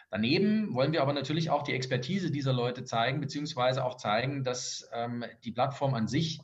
[0.09, 4.89] Daneben wollen wir aber natürlich auch die Expertise dieser Leute zeigen, beziehungsweise auch zeigen, dass
[4.93, 6.39] ähm, die Plattform an sich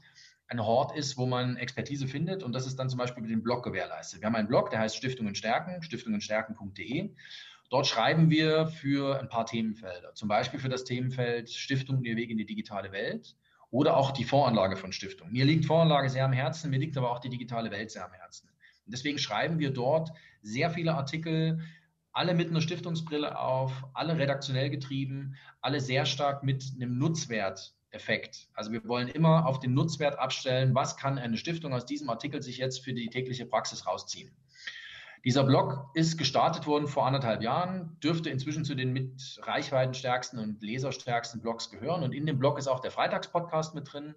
[0.53, 3.43] ein Hort ist, wo man Expertise findet und das ist dann zum Beispiel mit dem
[3.43, 4.21] Blog gewährleistet.
[4.21, 7.09] Wir haben einen Blog, der heißt Stiftungen stärken, stiftungenstärken.de.
[7.69, 12.15] Dort schreiben wir für ein paar Themenfelder, zum Beispiel für das Themenfeld Stiftung und ihr
[12.15, 13.35] Weg in die digitale Welt
[13.71, 15.31] oder auch die Voranlage von Stiftung.
[15.31, 18.13] Mir liegt Voranlage sehr am Herzen, mir liegt aber auch die digitale Welt sehr am
[18.13, 18.47] Herzen.
[18.85, 20.11] Und deswegen schreiben wir dort
[20.43, 21.61] sehr viele Artikel,
[22.11, 28.49] alle mit einer Stiftungsbrille auf, alle redaktionell getrieben, alle sehr stark mit einem Nutzwert Effekt.
[28.53, 32.41] Also wir wollen immer auf den Nutzwert abstellen, was kann eine Stiftung aus diesem Artikel
[32.41, 34.31] sich jetzt für die tägliche Praxis rausziehen.
[35.23, 40.61] Dieser Blog ist gestartet worden vor anderthalb Jahren, dürfte inzwischen zu den mit reichweitenstärksten und
[40.61, 42.03] leserstärksten Blogs gehören.
[42.03, 44.15] Und in dem Blog ist auch der Freitagspodcast mit drin.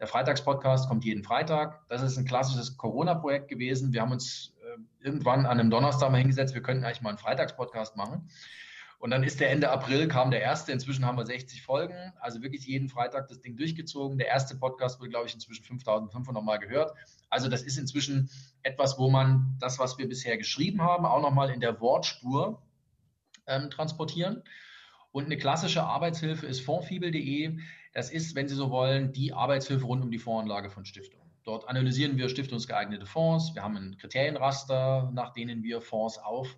[0.00, 1.86] Der Freitagspodcast kommt jeden Freitag.
[1.88, 3.92] Das ist ein klassisches Corona-Projekt gewesen.
[3.92, 7.18] Wir haben uns äh, irgendwann an einem Donnerstag mal hingesetzt, wir könnten eigentlich mal einen
[7.18, 8.30] Freitagspodcast machen.
[8.98, 10.72] Und dann ist der Ende April, kam der erste.
[10.72, 12.12] Inzwischen haben wir 60 Folgen.
[12.18, 14.16] Also wirklich jeden Freitag das Ding durchgezogen.
[14.16, 16.92] Der erste Podcast wurde, glaube ich, inzwischen 5500 Mal gehört.
[17.28, 18.30] Also das ist inzwischen
[18.62, 22.62] etwas, wo man das, was wir bisher geschrieben haben, auch nochmal in der Wortspur
[23.46, 24.42] ähm, transportieren.
[25.12, 27.58] Und eine klassische Arbeitshilfe ist fondfibel.de.
[27.92, 31.26] Das ist, wenn Sie so wollen, die Arbeitshilfe rund um die Voranlage von Stiftungen.
[31.44, 33.54] Dort analysieren wir stiftungsgeeignete Fonds.
[33.54, 36.56] Wir haben ein Kriterienraster, nach denen wir Fonds auf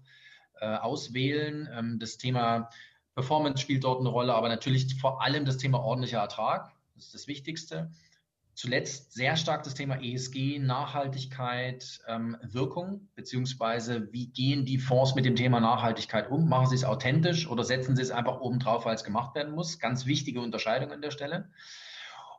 [0.61, 1.69] äh, auswählen.
[1.73, 2.71] Ähm, das Thema
[3.15, 6.73] Performance spielt dort eine Rolle, aber natürlich vor allem das Thema ordentlicher Ertrag.
[6.95, 7.91] Das ist das Wichtigste.
[8.55, 15.25] Zuletzt sehr stark das Thema ESG, Nachhaltigkeit, ähm, Wirkung, beziehungsweise wie gehen die Fonds mit
[15.25, 16.49] dem Thema Nachhaltigkeit um?
[16.49, 19.55] Machen sie es authentisch oder setzen sie es einfach oben drauf, weil es gemacht werden
[19.55, 19.79] muss?
[19.79, 21.51] Ganz wichtige Unterscheidung an der Stelle.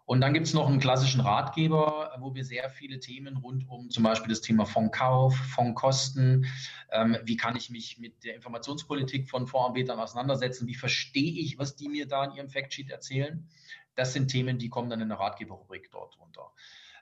[0.09, 3.91] Und dann gibt es noch einen klassischen Ratgeber, wo wir sehr viele Themen rund um
[3.91, 6.47] zum Beispiel das Thema Fondkauf, Fondkosten,
[6.89, 11.75] ähm, wie kann ich mich mit der Informationspolitik von Fondsanbietern auseinandersetzen, wie verstehe ich, was
[11.75, 13.47] die mir da in ihrem Factsheet erzählen.
[13.93, 16.53] Das sind Themen, die kommen dann in der Ratgeberrubrik dort runter.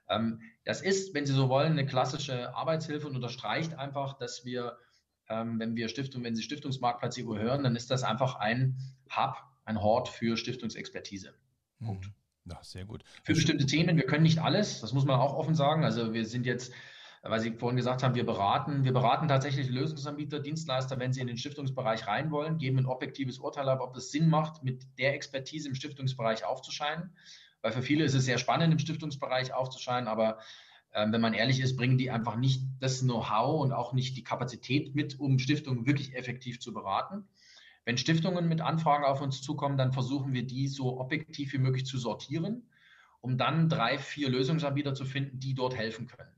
[0.09, 4.77] Ähm, das ist, wenn Sie so wollen, eine klassische Arbeitshilfe und unterstreicht einfach, dass wir,
[5.29, 8.77] ähm, wenn wir Stiftung, wenn Sie Stiftungsmarktplatz hören, dann ist das einfach ein
[9.15, 11.33] Hub, ein Hort für Stiftungsexpertise.
[11.79, 12.07] Punkt.
[12.07, 12.13] Mhm.
[12.49, 13.03] Ja, sehr gut.
[13.23, 15.83] Für bestimmte Themen, wir können nicht alles, das muss man auch offen sagen.
[15.83, 16.71] Also wir sind jetzt,
[17.21, 21.27] weil Sie vorhin gesagt haben, wir beraten, wir beraten tatsächlich Lösungsanbieter, Dienstleister, wenn sie in
[21.27, 25.13] den Stiftungsbereich rein wollen, geben ein objektives Urteil ab, ob es Sinn macht, mit der
[25.13, 27.11] Expertise im Stiftungsbereich aufzuscheinen.
[27.61, 30.37] Weil für viele ist es sehr spannend, im Stiftungsbereich aufzuscheinen, aber
[30.91, 34.23] äh, wenn man ehrlich ist, bringen die einfach nicht das Know-how und auch nicht die
[34.23, 37.27] Kapazität mit, um Stiftungen wirklich effektiv zu beraten.
[37.87, 41.85] Wenn Stiftungen mit Anfragen auf uns zukommen, dann versuchen wir die so objektiv wie möglich
[41.85, 42.69] zu sortieren,
[43.21, 46.33] um dann drei, vier Lösungsanbieter zu finden, die dort helfen können.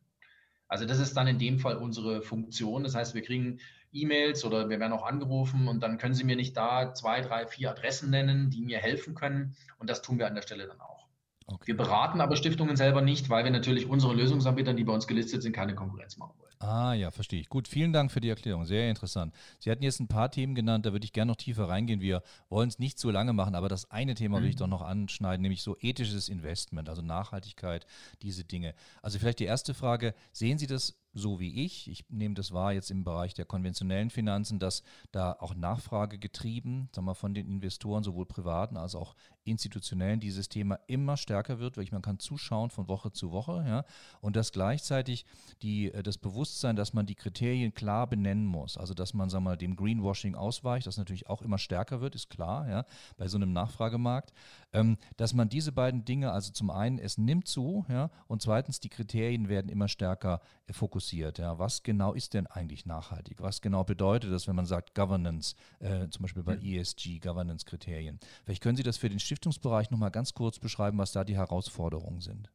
[0.68, 2.84] Also das ist dann in dem Fall unsere Funktion.
[2.84, 3.60] Das heißt, wir kriegen
[3.92, 7.48] E-Mails oder wir werden auch angerufen und dann können Sie mir nicht da zwei, drei,
[7.48, 9.56] vier Adressen nennen, die mir helfen können.
[9.80, 11.08] Und das tun wir an der Stelle dann auch.
[11.48, 11.66] Okay.
[11.66, 15.42] Wir beraten aber Stiftungen selber nicht, weil wir natürlich unsere Lösungsanbieter, die bei uns gelistet
[15.42, 16.49] sind, keine Konkurrenz machen wollen.
[16.62, 17.48] Ah ja, verstehe ich.
[17.48, 18.66] Gut, vielen Dank für die Erklärung.
[18.66, 19.34] Sehr interessant.
[19.60, 22.02] Sie hatten jetzt ein paar Themen genannt, da würde ich gerne noch tiefer reingehen.
[22.02, 24.44] Wir wollen es nicht zu lange machen, aber das eine Thema mhm.
[24.44, 24.60] will ich mhm.
[24.60, 27.86] doch noch anschneiden, nämlich so ethisches Investment, also Nachhaltigkeit,
[28.22, 28.76] diese Dinge.
[29.02, 32.74] Also vielleicht die erste Frage, sehen Sie das so wie ich, ich nehme das wahr
[32.74, 37.48] jetzt im Bereich der konventionellen Finanzen, dass da auch Nachfrage getrieben, sagen wir von den
[37.48, 42.70] Investoren, sowohl privaten als auch institutionellen, dieses Thema immer stärker wird, weil man kann zuschauen
[42.70, 43.84] von Woche zu Woche, ja,
[44.22, 45.26] und dass gleichzeitig
[45.64, 49.46] die, äh, das Bewusstsein, dass man die Kriterien klar benennen muss, also dass man, sagen
[49.46, 52.86] wir mal, dem Greenwashing ausweicht, das natürlich auch immer stärker wird, ist klar, ja,
[53.18, 54.32] bei so einem Nachfragemarkt,
[54.74, 58.80] ähm, dass man diese beiden Dinge, also zum einen, es nimmt zu, ja, und zweitens,
[58.80, 61.40] die Kriterien werden immer stärker fokussiert fokussiert.
[61.40, 61.58] Ja.
[61.58, 63.38] Was genau ist denn eigentlich nachhaltig?
[63.40, 68.20] Was genau bedeutet das, wenn man sagt Governance, äh, zum Beispiel bei ESG, Governance-Kriterien?
[68.44, 72.22] Vielleicht können Sie das für den Stiftungsbereich nochmal ganz kurz beschreiben, was da die Herausforderungen
[72.22, 72.50] sind.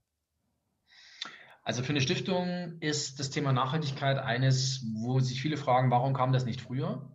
[1.62, 6.32] Also für eine Stiftung ist das Thema Nachhaltigkeit eines, wo sich viele fragen, warum kam
[6.32, 7.10] das nicht früher?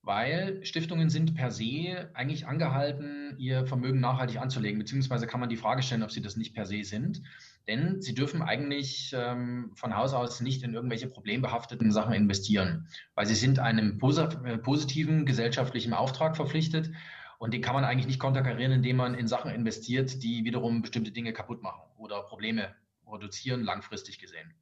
[0.00, 5.56] Weil Stiftungen sind per se eigentlich angehalten, ihr Vermögen nachhaltig anzulegen, beziehungsweise kann man die
[5.56, 7.22] Frage stellen, ob sie das nicht per se sind.
[7.66, 13.26] Denn sie dürfen eigentlich ähm, von Haus aus nicht in irgendwelche problembehafteten Sachen investieren, weil
[13.26, 16.90] sie sind einem äh, positiven gesellschaftlichen Auftrag verpflichtet
[17.38, 21.10] und den kann man eigentlich nicht konterkarieren, indem man in Sachen investiert, die wiederum bestimmte
[21.10, 22.74] Dinge kaputt machen oder Probleme
[23.06, 24.54] reduzieren, langfristig gesehen.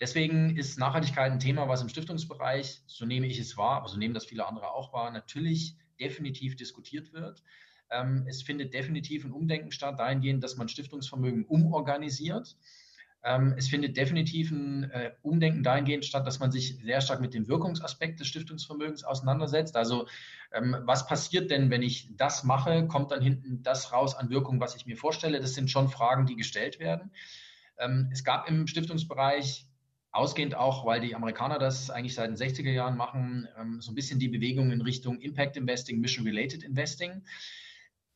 [0.00, 3.98] Deswegen ist Nachhaltigkeit ein Thema, was im Stiftungsbereich, so nehme ich es wahr, aber so
[3.98, 7.42] nehmen das viele andere auch wahr, natürlich definitiv diskutiert wird.
[7.90, 12.56] Ähm, es findet definitiv ein Umdenken statt, dahingehend, dass man Stiftungsvermögen umorganisiert.
[13.22, 17.34] Ähm, es findet definitiv ein äh, Umdenken dahingehend statt, dass man sich sehr stark mit
[17.34, 19.76] dem Wirkungsaspekt des Stiftungsvermögens auseinandersetzt.
[19.76, 20.06] Also
[20.52, 22.86] ähm, was passiert denn, wenn ich das mache?
[22.86, 25.40] Kommt dann hinten das raus an Wirkung, was ich mir vorstelle?
[25.40, 27.10] Das sind schon Fragen, die gestellt werden.
[27.78, 29.66] Ähm, es gab im Stiftungsbereich
[30.12, 33.94] Ausgehend auch, weil die Amerikaner das eigentlich seit den 60er Jahren machen, ähm, so ein
[33.94, 37.22] bisschen die Bewegung in Richtung Impact Investing, Mission Related Investing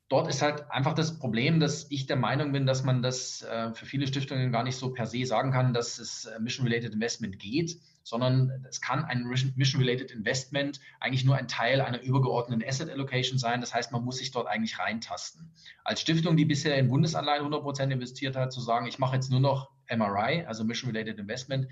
[0.08, 3.72] dort ist halt einfach das Problem, dass ich der Meinung bin, dass man das äh,
[3.72, 7.38] für viele Stiftungen gar nicht so per se sagen kann, dass es äh, Mission-Related Investment
[7.38, 13.38] geht, sondern es kann ein Mission-Related Investment eigentlich nur ein Teil einer übergeordneten Asset Allocation
[13.38, 13.62] sein.
[13.62, 15.50] Das heißt, man muss sich dort eigentlich reintasten.
[15.84, 19.40] Als Stiftung, die bisher in Bundesanleihen 100% investiert hat, zu sagen, ich mache jetzt nur
[19.40, 21.66] noch MRI, also Mission-Related Investment,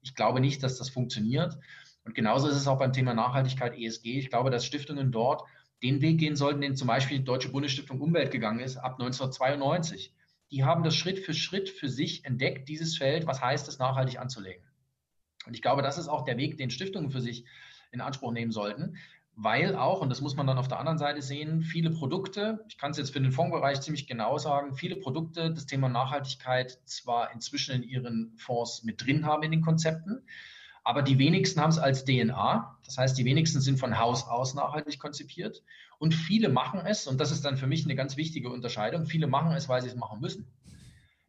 [0.00, 1.58] ich glaube nicht, dass das funktioniert.
[2.04, 4.18] Und genauso ist es auch beim Thema Nachhaltigkeit ESG.
[4.18, 5.42] Ich glaube, dass Stiftungen dort
[5.84, 10.14] den Weg gehen sollten, den zum Beispiel die Deutsche Bundesstiftung Umwelt gegangen ist ab 1992.
[10.50, 14.18] Die haben das Schritt für Schritt für sich entdeckt, dieses Feld, was heißt es, nachhaltig
[14.18, 14.64] anzulegen.
[15.46, 17.44] Und ich glaube, das ist auch der Weg, den Stiftungen für sich
[17.92, 18.96] in Anspruch nehmen sollten,
[19.36, 22.78] weil auch, und das muss man dann auf der anderen Seite sehen, viele Produkte, ich
[22.78, 27.30] kann es jetzt für den Fondsbereich ziemlich genau sagen, viele Produkte das Thema Nachhaltigkeit zwar
[27.32, 30.24] inzwischen in ihren Fonds mit drin haben in den Konzepten,
[30.84, 32.78] aber die wenigsten haben es als DNA.
[32.84, 35.62] Das heißt, die wenigsten sind von Haus aus nachhaltig konzipiert.
[35.98, 39.26] Und viele machen es, und das ist dann für mich eine ganz wichtige Unterscheidung, viele
[39.26, 40.46] machen es, weil sie es machen müssen.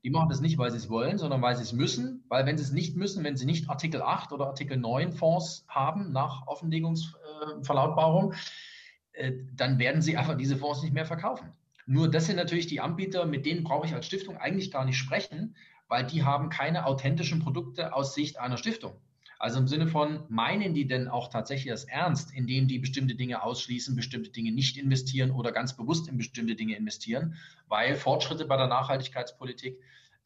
[0.03, 2.57] Die machen das nicht, weil sie es wollen, sondern weil sie es müssen, weil wenn
[2.57, 6.45] sie es nicht müssen, wenn sie nicht Artikel 8 oder Artikel 9 Fonds haben nach
[6.47, 8.33] Offenlegungsverlautbarung,
[9.13, 11.53] äh, dann werden sie einfach diese Fonds nicht mehr verkaufen.
[11.87, 14.97] Nur das sind natürlich die Anbieter, mit denen brauche ich als Stiftung eigentlich gar nicht
[14.97, 15.55] sprechen,
[15.87, 18.95] weil die haben keine authentischen Produkte aus Sicht einer Stiftung.
[19.37, 23.43] Also im Sinne von, meinen die denn auch tatsächlich das ernst, indem die bestimmte Dinge
[23.43, 27.35] ausschließen, bestimmte Dinge nicht investieren oder ganz bewusst in bestimmte Dinge investieren,
[27.67, 29.77] weil Fortschritte bei der Nachhaltigkeitspolitik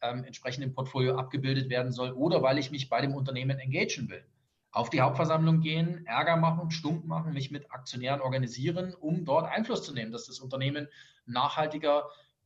[0.02, 4.08] ähm, entsprechend im Portfolio abgebildet werden soll oder weil ich mich bei dem Unternehmen engagieren
[4.08, 4.24] will.
[4.72, 9.82] Auf die Hauptversammlung gehen, Ärger machen, Stunk machen, mich mit Aktionären organisieren, um dort Einfluss
[9.82, 10.86] zu nehmen, dass das Unternehmen
[11.26, 12.04] nachhaltiger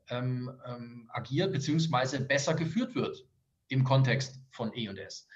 [0.09, 2.21] ähm, ähm, agiert bzw.
[2.21, 3.27] besser geführt wird
[3.69, 5.29] im Kontext von E&S.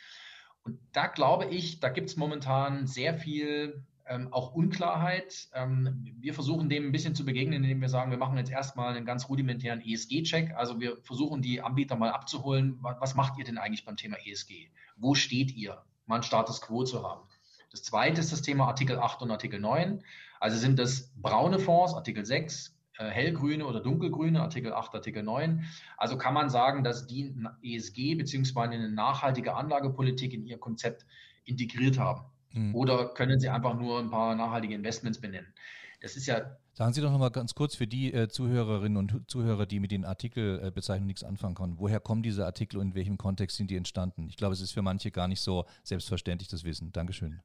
[0.69, 5.49] Und da glaube ich, da gibt es momentan sehr viel ähm, auch Unklarheit.
[5.55, 8.95] Ähm, wir versuchen dem ein bisschen zu begegnen, indem wir sagen, wir machen jetzt erstmal
[8.95, 10.55] einen ganz rudimentären ESG-Check.
[10.55, 12.77] Also wir versuchen die Anbieter mal abzuholen.
[12.83, 14.69] Was, macht ihr denn eigentlich beim Thema ESG?
[14.99, 15.83] Wo steht ihr?
[16.05, 17.23] Mal ein Status Quo zu haben.
[17.71, 20.05] Das zweite ist das Thema Artikel 8 und Artikel 9.
[20.39, 22.73] Also sind das braune Fonds, Artikel 6, äh,
[23.05, 25.65] hellgrüne oder dunkelgrüne, Artikel 8, Artikel 9.
[25.97, 28.61] Also kann man sagen, dass die ESG bzw.
[28.61, 31.07] eine nachhaltige Anlagepolitik in ihr Konzept
[31.45, 32.25] integriert haben.
[32.53, 32.75] Mhm.
[32.75, 35.53] Oder können Sie einfach nur ein paar nachhaltige Investments benennen?
[36.01, 36.57] Das ist ja.
[36.75, 40.05] Sagen Sie doch nochmal ganz kurz für die äh, Zuhörerinnen und Zuhörer, die mit den
[40.05, 41.79] Artikelbezeichnungen äh, nichts anfangen können.
[41.79, 44.29] Woher kommen diese Artikel und in welchem Kontext sind die entstanden?
[44.29, 46.93] Ich glaube, es ist für manche gar nicht so selbstverständlich, das Wissen.
[46.93, 47.41] Dankeschön.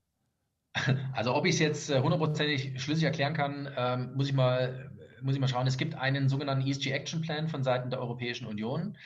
[1.14, 4.92] Also ob ich es jetzt äh, hundertprozentig schlüssig erklären kann, ähm, muss, ich mal,
[5.24, 5.68] muss ich mal schauen.
[5.68, 8.98] Es gibt einen sogenannten ESG Action Plan von Seiten der Europäischen Union.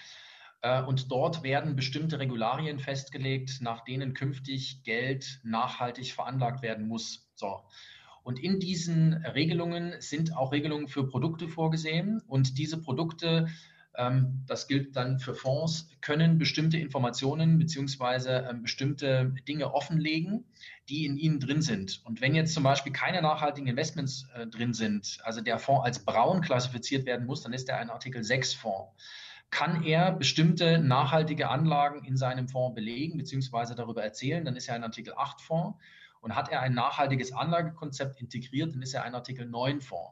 [0.61, 7.29] Äh, und dort werden bestimmte Regularien festgelegt, nach denen künftig Geld nachhaltig veranlagt werden muss.
[7.35, 7.61] So.
[8.23, 12.21] Und in diesen Regelungen sind auch Regelungen für Produkte vorgesehen.
[12.27, 13.47] Und diese Produkte,
[13.95, 18.49] ähm, das gilt dann für Fonds, können bestimmte Informationen bzw.
[18.49, 20.45] Ähm, bestimmte Dinge offenlegen,
[20.89, 22.01] die in ihnen drin sind.
[22.05, 26.05] Und wenn jetzt zum Beispiel keine nachhaltigen Investments äh, drin sind, also der Fonds als
[26.05, 28.91] braun klassifiziert werden muss, dann ist er ein Artikel 6 Fonds
[29.49, 33.75] kann er bestimmte nachhaltige Anlagen in seinem Fonds belegen bzw.
[33.75, 35.77] darüber erzählen, dann ist er ein Artikel 8 Fonds.
[36.19, 40.11] Und hat er ein nachhaltiges Anlagekonzept integriert, dann ist er ein Artikel 9 Fonds.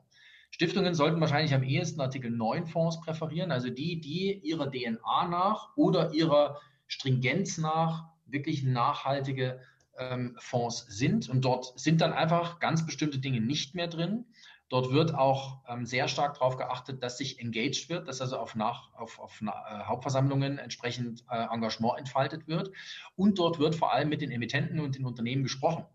[0.52, 5.76] Stiftungen sollten wahrscheinlich am ehesten Artikel 9 Fonds präferieren, also die, die ihrer DNA nach
[5.76, 9.60] oder ihrer Stringenz nach wirklich nachhaltige
[9.98, 11.30] ähm, Fonds sind.
[11.30, 14.26] Und dort sind dann einfach ganz bestimmte Dinge nicht mehr drin.
[14.70, 18.56] Dort wird auch ähm, sehr stark darauf geachtet, dass sich engaged wird, dass also auf,
[18.56, 19.46] nach, auf, auf äh,
[19.84, 22.72] Hauptversammlungen entsprechend äh, Engagement entfaltet wird.
[23.16, 25.86] Und dort wird vor allem mit den Emittenten und den Unternehmen gesprochen.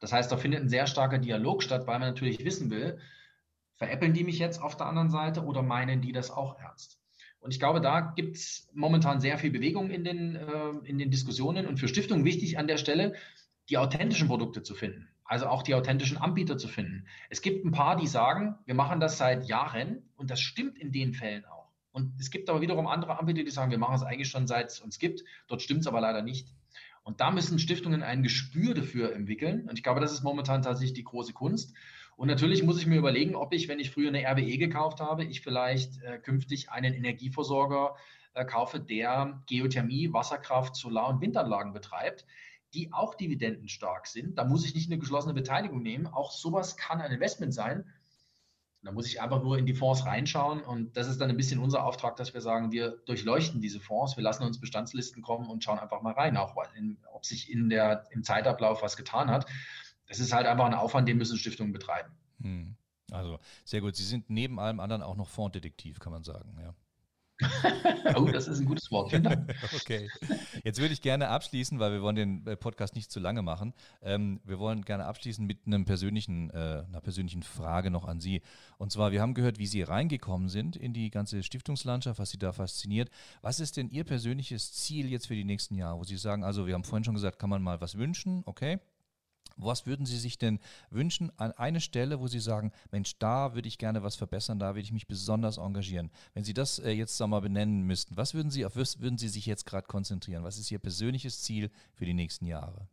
[0.00, 2.98] Das heißt, da findet ein sehr starker Dialog statt, weil man natürlich wissen will,
[3.76, 6.98] veräppeln die mich jetzt auf der anderen Seite oder meinen die das auch ernst?
[7.40, 11.10] Und ich glaube, da gibt es momentan sehr viel Bewegung in den, äh, in den
[11.10, 13.14] Diskussionen und für Stiftungen wichtig an der Stelle,
[13.70, 17.06] die authentischen Produkte zu finden also auch die authentischen Anbieter zu finden.
[17.30, 20.92] Es gibt ein paar, die sagen, wir machen das seit Jahren und das stimmt in
[20.92, 21.70] den Fällen auch.
[21.92, 24.70] Und es gibt aber wiederum andere Anbieter, die sagen, wir machen es eigentlich schon seit
[24.70, 25.24] es uns gibt.
[25.46, 26.48] Dort stimmt es aber leider nicht.
[27.04, 29.68] Und da müssen Stiftungen ein Gespür dafür entwickeln.
[29.68, 31.74] Und ich glaube, das ist momentan tatsächlich die große Kunst.
[32.16, 35.24] Und natürlich muss ich mir überlegen, ob ich, wenn ich früher eine RWE gekauft habe,
[35.24, 37.96] ich vielleicht äh, künftig einen Energieversorger
[38.34, 42.24] äh, kaufe, der Geothermie, Wasserkraft, Solar- und Windanlagen betreibt
[42.74, 44.36] die auch dividendenstark sind.
[44.36, 46.06] Da muss ich nicht eine geschlossene Beteiligung nehmen.
[46.06, 47.84] Auch sowas kann ein Investment sein.
[48.82, 51.58] Da muss ich einfach nur in die Fonds reinschauen und das ist dann ein bisschen
[51.58, 55.64] unser Auftrag, dass wir sagen, wir durchleuchten diese Fonds, wir lassen uns Bestandslisten kommen und
[55.64, 59.46] schauen einfach mal rein, auch in, ob sich in der, im Zeitablauf was getan hat.
[60.06, 62.12] Das ist halt einfach ein Aufwand, den müssen Stiftungen betreiben.
[62.42, 62.76] Hm.
[63.10, 63.96] Also sehr gut.
[63.96, 66.58] Sie sind neben allem anderen auch noch Fondsdetektiv, kann man sagen.
[66.60, 66.74] Ja.
[68.16, 69.10] oh, das ist ein gutes Wort.
[69.10, 69.54] Vielen Dank.
[69.74, 70.08] okay.
[70.62, 73.74] Jetzt würde ich gerne abschließen, weil wir wollen den äh, Podcast nicht zu lange machen.
[74.02, 78.42] Ähm, wir wollen gerne abschließen mit einem persönlichen, äh, einer persönlichen Frage noch an Sie.
[78.78, 82.38] Und zwar, wir haben gehört, wie Sie reingekommen sind in die ganze Stiftungslandschaft, was Sie
[82.38, 83.10] da fasziniert.
[83.42, 86.66] Was ist denn Ihr persönliches Ziel jetzt für die nächsten Jahre, wo Sie sagen, also
[86.66, 88.78] wir haben vorhin schon gesagt, kann man mal was wünschen, okay?
[89.56, 90.58] Was würden Sie sich denn
[90.90, 94.70] wünschen an eine Stelle, wo Sie sagen, Mensch, da würde ich gerne was verbessern, da
[94.70, 96.10] würde ich mich besonders engagieren?
[96.34, 99.28] Wenn Sie das äh, jetzt mal benennen müssten, was würden Sie, auf was würden Sie
[99.28, 100.42] sich jetzt gerade konzentrieren?
[100.42, 102.88] Was ist Ihr persönliches Ziel für die nächsten Jahre?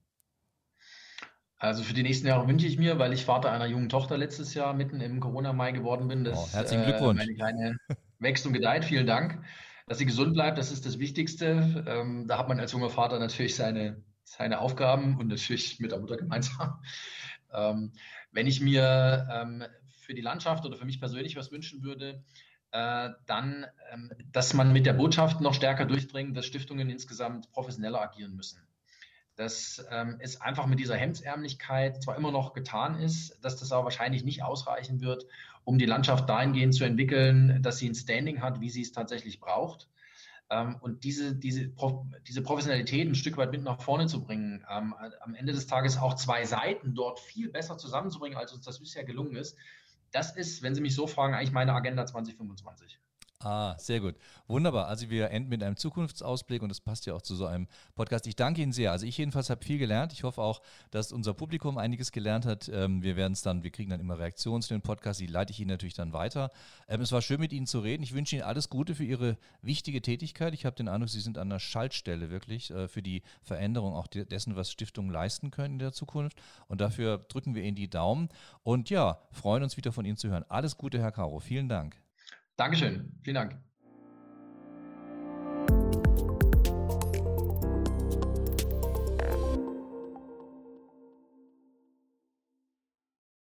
[1.61, 4.55] Also für die nächsten Jahre wünsche ich mir, weil ich Vater einer jungen Tochter letztes
[4.55, 7.21] Jahr mitten im Corona-Mai geworden bin, dass oh, herzlichen Glückwunsch.
[7.21, 7.77] Äh, meine Kleine
[8.19, 8.83] wächst und gedeiht.
[8.83, 9.43] Vielen Dank.
[9.85, 11.85] Dass sie gesund bleibt, das ist das Wichtigste.
[11.87, 15.99] Ähm, da hat man als junger Vater natürlich seine, seine Aufgaben und natürlich mit der
[15.99, 16.81] Mutter gemeinsam.
[17.53, 17.91] Ähm,
[18.31, 19.65] wenn ich mir ähm,
[19.97, 22.23] für die Landschaft oder für mich persönlich was wünschen würde,
[22.71, 28.01] äh, dann, ähm, dass man mit der Botschaft noch stärker durchdringt, dass Stiftungen insgesamt professioneller
[28.01, 28.61] agieren müssen
[29.35, 33.85] dass ähm, es einfach mit dieser Hemdsärmlichkeit zwar immer noch getan ist, dass das aber
[33.85, 35.25] wahrscheinlich nicht ausreichen wird,
[35.63, 39.39] um die Landschaft dahingehend zu entwickeln, dass sie ein Standing hat, wie sie es tatsächlich
[39.39, 39.87] braucht.
[40.51, 41.71] Ähm, und diese, diese,
[42.27, 45.97] diese Professionalität ein Stück weit mit nach vorne zu bringen, ähm, am Ende des Tages
[45.97, 49.55] auch zwei Seiten dort viel besser zusammenzubringen, als uns das bisher gelungen ist,
[50.11, 52.99] das ist, wenn Sie mich so fragen, eigentlich meine Agenda 2025.
[53.43, 54.15] Ah, sehr gut.
[54.47, 54.87] Wunderbar.
[54.87, 58.27] Also wir enden mit einem Zukunftsausblick und das passt ja auch zu so einem Podcast.
[58.27, 58.91] Ich danke Ihnen sehr.
[58.91, 60.13] Also ich jedenfalls habe viel gelernt.
[60.13, 62.69] Ich hoffe auch, dass unser Publikum einiges gelernt hat.
[62.71, 65.51] Ähm, wir werden es dann, wir kriegen dann immer Reaktionen zu den Podcasts, die leite
[65.51, 66.51] ich Ihnen natürlich dann weiter.
[66.87, 68.03] Ähm, es war schön mit Ihnen zu reden.
[68.03, 70.53] Ich wünsche Ihnen alles Gute für Ihre wichtige Tätigkeit.
[70.53, 74.05] Ich habe den Eindruck, Sie sind an der Schaltstelle wirklich äh, für die Veränderung auch
[74.07, 76.39] dessen, was Stiftungen leisten können in der Zukunft.
[76.67, 78.29] Und dafür drücken wir Ihnen die Daumen
[78.61, 80.45] und ja, freuen uns wieder von Ihnen zu hören.
[80.47, 81.39] Alles Gute, Herr Caro.
[81.39, 82.00] Vielen Dank.
[82.61, 83.11] Dankeschön.
[83.23, 83.70] Vielen Dank.